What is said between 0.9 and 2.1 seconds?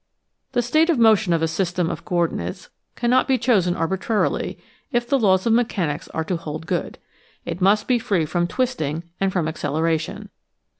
motion of a system of